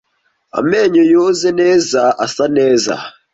[0.59, 2.93] amenyo yoze neza asa neza